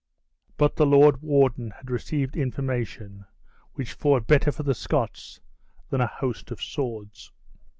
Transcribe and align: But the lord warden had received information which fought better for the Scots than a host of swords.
But 0.57 0.75
the 0.77 0.85
lord 0.87 1.21
warden 1.21 1.69
had 1.69 1.91
received 1.91 2.35
information 2.35 3.25
which 3.75 3.93
fought 3.93 4.25
better 4.25 4.51
for 4.51 4.63
the 4.63 4.73
Scots 4.73 5.39
than 5.91 6.01
a 6.01 6.07
host 6.07 6.49
of 6.49 6.59
swords. 6.59 7.31